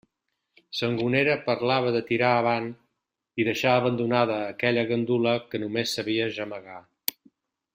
[0.77, 2.69] Sangonera parlava de tirar avant
[3.43, 6.81] i deixar abandonada a aquella gandula que només sabia gemegar.